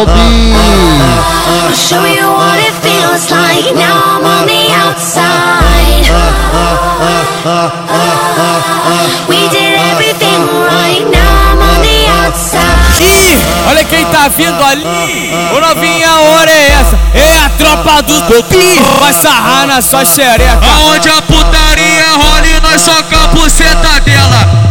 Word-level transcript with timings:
o 0.00 0.06
Bi. 0.06 0.52
I'll 1.48 1.72
show 1.72 2.04
you 2.04 2.28
what 2.32 2.58
it 2.58 2.74
feels 2.82 3.30
like. 3.30 3.74
Now 3.74 4.18
I'm 4.18 4.24
on 4.24 4.46
the 4.46 4.72
outside. 4.72 6.06
We 9.28 9.48
did 9.48 9.78
everything 9.92 10.40
right. 10.66 11.04
Now 11.10 11.52
I'm 11.52 11.60
on 11.60 11.82
the 11.82 12.08
outside. 12.22 13.00
Ih, 13.00 13.38
olha 13.68 13.84
quem 13.84 14.04
tá 14.06 14.28
vindo 14.28 14.62
ali. 14.64 14.84
Ô 15.54 15.60
novinha, 15.60 16.10
a 16.10 16.20
hora 16.20 16.50
é 16.50 16.70
essa. 16.80 16.98
É 17.14 17.44
a 17.44 17.48
tropa 17.50 18.02
do 18.02 18.20
Topi. 18.22 18.80
Vai 19.00 19.12
sarrar 19.12 19.66
na 19.66 19.80
sua 19.80 20.04
xereca. 20.04 20.58
Aonde 20.62 21.08
a 21.08 21.22
putaria 21.22 22.04
rola 22.16 22.46
e 22.46 22.60
nós 22.60 22.82
soca 22.82 23.24
a 23.24 23.26
buceta 23.28 24.00
dela. 24.00 24.65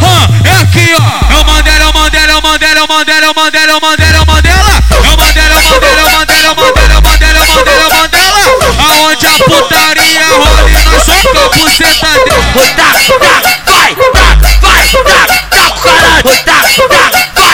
Mandela, 2.86 3.26
é 3.26 3.30
o 3.30 3.34
Mandela, 3.34 3.72
é 3.72 3.76
o 3.76 3.80
Mandela, 3.80 4.16
é 4.16 4.20
o 4.20 4.26
Mandela, 4.26 4.68
é 4.68 5.10
o 5.10 5.16
Mandela, 5.16 5.54
é 5.54 5.58
o 5.58 5.64
Mandela. 5.64 6.02
É 6.02 6.10
o 6.10 6.16
Mandela, 6.16 6.44
é 6.44 6.50
o 6.50 6.50
Mandela, 6.50 6.50
é 6.50 6.50
o 6.50 6.56
Mandela, 6.56 6.92
é 6.92 6.98
o 6.98 7.02
Mandela, 7.02 7.38
é 7.38 7.40
o 7.40 7.54
Mandela, 7.54 7.82
é 7.82 7.86
o 7.86 7.94
Mandela, 7.94 8.40
é 8.40 8.46
o. 8.46 8.76
Aonde 8.86 9.26
a 9.26 9.38
putaria 9.44 10.26
rola 10.28 10.70
e 10.70 10.84
nós 10.84 11.02
soca 11.02 11.38
a 11.38 11.48
buceta 11.48 12.06
dela. 12.24 12.44
Tá, 12.76 12.88
tá, 12.92 13.16
vai, 13.18 13.42
tá, 13.46 14.50
vai, 14.62 14.86
tá, 14.88 15.26
tá 15.50 15.70
pro 15.70 15.80
caralho. 15.80 16.22
Tá, 16.22 16.44
tá, 16.44 16.60
vai, 16.88 17.10
tá, 17.10 17.52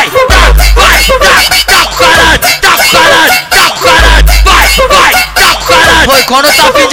vai, 1.18 1.44
tá, 1.44 1.58
tá 1.66 1.86
pro 1.86 1.96
caralho. 1.96 2.38
Tá 2.40 2.56
pro 2.56 2.88
caralho, 2.96 3.44
tá 3.50 3.64
pro 3.70 3.80
caralho. 3.82 4.26
Vai, 4.44 4.66
vai, 4.88 5.12
tá 5.12 5.54
pro 5.56 5.66
caralho. 5.66 6.10
Oi, 6.10 6.22
quando 6.24 6.52
tá 6.52 6.72
fim 6.72 6.88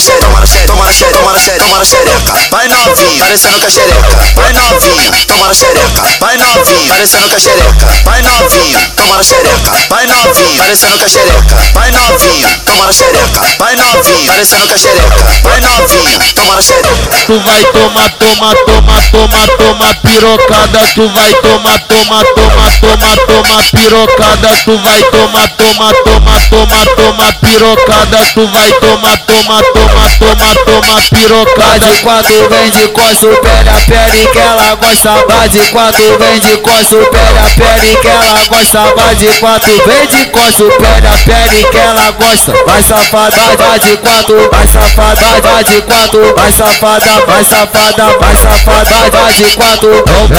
xereca, 0.00 0.26
toma 0.26 0.40
na 0.40 0.46
xereca, 0.46 0.66
toma 0.66 0.84
na 0.84 0.92
xereca, 0.92 1.16
toma 1.16 1.32
na 1.32 1.38
xereca, 1.38 1.64
toma 1.64 1.78
na 1.78 1.84
xereca. 1.84 2.48
Vai 2.50 2.68
novinha, 2.68 3.24
parecendo 3.24 3.58
com 3.58 3.66
a 3.66 3.70
xereca. 3.70 4.18
Vai 4.34 4.52
novinha, 4.52 5.12
toma 5.26 5.46
na 5.46 5.54
xereca. 5.54 6.02
Vai 6.20 6.36
novinha, 6.36 6.88
parecendo 6.88 7.28
com 7.28 7.34
a 7.34 7.38
xereca. 7.38 7.86
Vai 8.04 8.22
novinha, 8.22 8.80
toma 8.96 9.16
na 9.16 9.22
xereca. 9.22 9.72
Vai 9.88 10.06
novinha, 10.06 10.58
parecendo 10.58 10.98
com 10.98 11.04
a 11.04 11.08
xereca. 11.08 11.56
Vai 11.74 11.90
novinha, 11.90 12.48
toma 12.64 12.86
na 12.86 12.92
xereca. 12.92 13.40
Vai 13.58 13.76
novinha, 13.76 14.07
parecendo 14.28 14.66
com 14.66 14.74
a 14.74 14.78
xereca. 14.78 15.26
Vai 15.42 15.60
novinha, 15.60 16.18
toma 16.34 16.54
na 16.54 16.62
xereca. 16.62 16.88
Tu 17.26 17.40
vai 17.40 17.64
tomar, 17.64 18.10
toma, 18.10 18.54
toma, 18.66 19.02
toma, 19.10 19.48
toma 19.56 19.94
pirocada. 19.94 20.80
Tu 20.94 21.08
vai 21.08 21.32
tomar, 21.34 21.78
toma, 21.80 22.24
toma, 22.34 22.70
toma, 22.80 23.16
toma 23.26 23.62
pirocada. 23.72 24.48
Tu 24.64 24.78
vai 24.78 25.02
tomar, 25.02 25.48
toma, 25.48 25.92
toma, 26.04 26.40
toma, 26.50 26.86
toma 26.96 27.32
pirocada. 27.40 28.18
Tu 28.34 28.46
vai 28.48 28.72
tomar, 28.72 29.18
toma, 29.18 29.62
toma, 29.72 30.10
toma, 30.18 30.54
toma 30.66 31.02
pirocada. 31.10 31.78
De 31.78 31.98
quatro 32.02 32.48
vem 32.50 32.70
de 32.70 32.88
costa, 32.88 33.26
pele 33.28 33.70
a 33.70 33.80
pele 33.86 34.26
que 34.26 34.38
ela 34.38 34.74
gosta. 34.74 35.24
Vai 35.26 35.48
de 35.48 35.60
quatro 35.68 36.18
vem 36.18 36.40
de 36.40 36.56
costa, 36.58 36.96
pele 36.96 37.38
a 37.38 37.50
pele 37.56 37.96
que 37.96 38.08
ela 38.08 38.44
gosta. 38.48 38.94
Vai 38.94 39.14
de 39.14 39.28
quatro 39.38 39.72
vem 39.86 40.06
de 40.06 40.24
costa, 40.26 40.64
pele 40.64 41.06
a 41.06 41.18
pele 41.24 41.64
que 41.64 41.78
ela 41.78 42.10
gosta. 42.12 42.52
Vai 42.66 42.82
safada, 42.82 43.56
vai 43.56 43.78
de 43.78 43.96
quatro, 44.18 44.48
vai 44.50 44.66
safada, 44.66 45.40
vai 45.42 45.64
de 45.64 45.80
quatro, 45.82 46.34
vai 46.34 46.50
safada, 46.50 47.24
vai 47.26 47.44
safada, 47.44 48.18
vai 48.18 48.34
safada, 48.36 49.10
vai 49.10 49.32
de 49.32 49.44
quatro. 49.52 49.90
O 49.90 50.28
Bi. 50.28 50.38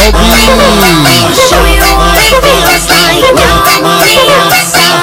I'll 1.20 1.34
show 1.34 1.66
you 1.66 1.88
what 1.96 2.20
it 2.20 2.36
feels 2.44 2.90
like. 2.90 3.24
Now 3.34 3.64
I'm 3.66 3.86
on 3.86 4.04
the 4.04 4.20
outside. 4.36 5.00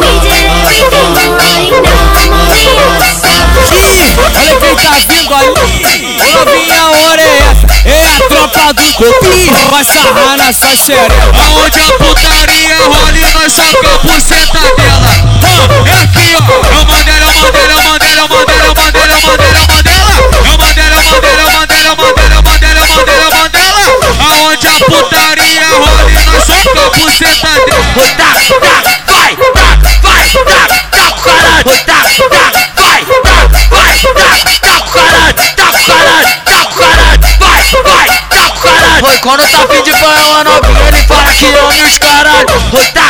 We 0.00 0.10
did 0.20 0.42
everything 0.50 1.14
right. 1.38 1.70
Now 1.70 2.02
I'm 2.18 2.32
on 2.32 2.48
the 2.50 2.62
outside. 2.82 3.30
Ih, 3.70 4.18
olha 4.18 4.42
quem 4.56 4.74
tá 4.76 4.92
vindo 5.08 5.34
ali. 5.34 6.18
Ô 6.20 6.24
novinha, 6.32 6.80
a 6.80 6.90
hora 6.90 7.22
é 7.22 7.38
essa. 7.50 7.66
É 7.88 7.88
a 8.06 8.28
tropa 8.28 8.74
do 8.74 8.92
Topi. 8.94 9.50
Vai 9.70 9.84
sarrar 9.84 10.36
na 10.36 10.52
sua 10.52 10.74
xereca. 10.76 11.30
Aonde 11.32 11.89
Mandela, 19.10 19.60
o 19.60 19.66
Mandela, 19.66 20.10
o 20.10 20.58
Mandela, 20.58 20.94
é 20.94 20.98
o 20.98 21.10
Mandela. 21.10 21.40
O 21.40 21.50
Mandela, 21.50 21.50
o 21.50 21.56
Mandela, 21.56 21.90
o 21.90 22.00
Mandela, 22.00 22.38
o 22.38 22.44
Mandela, 22.44 22.80
o 22.80 22.88
Mandela, 22.88 23.28
o 23.28 23.34
Mandela, 23.34 23.80
o. 23.80 24.30
Aonde 24.30 24.66
a 24.68 24.72
putaria 24.72 25.66
rola 25.68 26.10
e 26.10 26.14
nós 26.26 26.44
soca 26.44 26.80
a 26.80 26.90
buceta 26.90 27.48
dela. 27.66 27.84
Oi, 27.96 28.08
tá, 28.10 28.24
vai, 28.60 28.82
tá, 29.06 29.18
vai, 29.54 29.76
tá, 30.90 31.10
pro 31.10 31.22
caralho. 31.22 31.64
Oi, 31.66 31.78
tá, 31.78 31.98
vai, 32.30 32.52
tá, 32.74 32.80
vai, 32.80 33.00
tá, 33.00 33.10
pro 34.60 34.70
caralho. 34.70 34.70
Pro 34.70 34.90
caralho, 34.90 36.40
pro 36.44 36.64
caralho. 36.74 37.20
Vai, 37.40 37.62
vai, 37.82 38.08
pro 38.28 38.52
caralho. 38.60 39.20
Quando 39.20 39.44
tá 39.48 39.58
fim 39.68 39.82
de 39.82 39.92
banho, 39.92 40.26
uma 40.26 40.44
novinha, 40.44 40.88
ele 40.88 41.02
fala 41.04 41.32
que 41.34 41.46
homem 41.46 41.82
os 41.84 41.98
caralho. 41.98 42.46
Tá, 42.94 43.09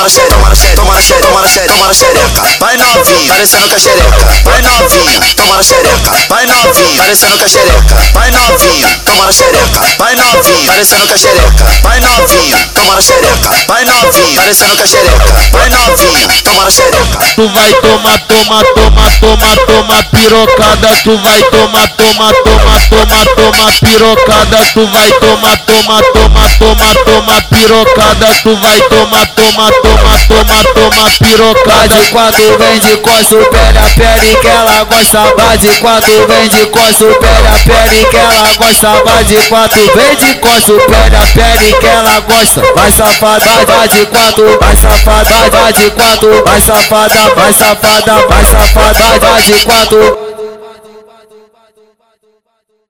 novinha, 0.00 0.26
toma 0.30 0.48
na 0.48 0.54
xereca, 0.54 0.76
toma 0.76 0.94
na 0.94 1.02
xereca, 1.02 1.26
toma 1.26 1.40
na 1.40 1.48
xereca, 1.48 1.68
toma 1.68 1.86
na 1.86 1.94
xereca, 1.94 2.30
toma 2.40 2.46
na 2.46 2.54
xereca. 2.54 2.60
Vai 2.60 2.76
novinha, 2.76 3.28
parecendo 3.28 3.68
com 3.68 3.74
a 3.74 3.78
xereca. 3.78 4.26
Vai 4.44 4.62
novinha, 4.62 5.20
toma 5.36 5.56
na 5.56 5.62
xereca. 5.62 6.10
Vai 6.28 6.46
novinha, 6.46 6.96
parecendo 6.96 7.38
com 7.38 7.44
a 7.44 7.48
xereca. 7.48 7.94
Vai 8.14 8.30
novinha, 8.30 8.88
toma 9.04 9.26
na 9.26 9.32
xereca. 9.32 9.80
Vai 9.98 10.16
novinha, 10.16 10.49
parecendo 10.70 11.06
com 11.06 11.14
a 11.14 11.18
xereca. 11.18 11.64
Vai 11.82 12.00
novinha, 12.00 12.56
toma 12.74 12.94
na 12.94 13.02
xereca. 13.02 13.50
Vai 13.66 13.84
novinha, 13.84 14.40
parecendo 14.40 14.76
com 14.76 14.82
a 14.82 14.86
xereca. 14.86 15.34
Vai 15.50 15.68
novinha, 15.68 16.28
toma 16.44 16.64
na 16.64 16.70
xereca. 16.70 17.18
Tu 17.34 17.48
vai 17.48 17.72
tomar, 17.74 18.18
toma, 18.20 18.64
toma, 18.74 19.10
toma, 19.20 19.56
toma 19.66 20.02
pirocada. 20.04 20.88
Tu 21.02 21.18
vai 21.18 21.42
tomar, 21.42 21.88
toma, 21.88 22.32
toma, 22.44 22.80
toma, 22.88 23.26
toma 23.34 23.72
pirocada. 23.80 24.58
Tu 24.72 24.86
vai 24.86 25.12
tomar, 25.12 25.56
toma, 25.58 26.02
toma, 26.12 26.48
toma, 26.58 26.94
toma 27.04 27.42
pirocada. 27.50 28.26
Tu 28.42 28.56
vai 28.56 28.80
tomar, 28.82 29.26
toma, 29.26 29.72
toma, 29.72 30.18
toma, 30.28 30.64
toma 30.74 31.10
pirocada. 31.18 31.88
De 31.88 32.06
quatro 32.10 32.58
vem 32.58 32.78
de 32.78 32.96
costa, 32.98 33.36
pele 33.36 33.78
a 33.78 33.90
pele 33.96 34.36
que 34.36 34.46
ela 34.46 34.84
gosta. 34.84 35.34
Vai 35.36 35.58
de 35.58 35.68
quatro 35.80 36.26
vem 36.28 36.48
de 36.48 36.66
costa, 36.66 37.04
pele 37.04 37.48
a 37.48 37.58
pele 37.64 38.04
que 38.04 38.16
ela 38.16 38.54
gosta. 38.54 39.02
Vai 39.04 39.24
de 39.24 39.36
quatro 39.48 39.80
vem 39.94 40.16
de 40.16 40.34
costa, 40.36 40.59
pele 40.66 41.16
a 41.16 41.26
pele 41.34 41.72
que 41.74 41.86
ela 41.86 42.20
gosta. 42.20 42.62
Vai 42.74 42.90
safada, 42.90 43.46
vai 43.66 43.88
de 43.88 44.06
quatro, 44.06 44.58
vai 44.60 44.76
safada, 44.76 45.50
vai 45.50 45.72
de 45.72 45.90
quatro, 45.90 46.44
vai 46.44 46.60
safada, 46.60 47.34
vai 47.34 47.52
safada, 47.52 48.26
vai 48.28 48.44
safada, 48.44 49.18
vai 49.20 49.42
de 49.42 49.64
quatro. 49.64 50.29